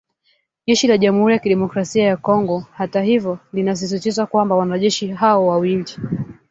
Jeshi 0.67 0.87
la 0.87 0.97
Jamuhuri 0.97 1.33
ya 1.33 1.39
Demokrasia 1.43 2.03
ya 2.03 2.17
Kongo 2.17 2.63
hata 2.73 3.01
hivyo 3.01 3.39
linasisitiza 3.53 4.25
kwamba 4.25 4.55
wanajeshi 4.55 5.07
hao 5.07 5.47
wawili 5.47 5.93